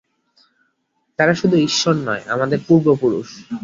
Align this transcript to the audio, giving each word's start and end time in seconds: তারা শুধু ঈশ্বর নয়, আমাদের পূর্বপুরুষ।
তারা 1.19 1.33
শুধু 1.33 1.55
ঈশ্বর 1.59 1.95
নয়, 2.07 2.23
আমাদের 2.27 2.59
পূর্বপুরুষ। 2.67 3.27